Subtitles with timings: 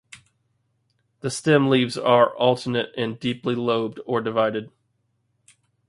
[1.19, 4.71] The stem leaves are alternate and deeply lobed or divided.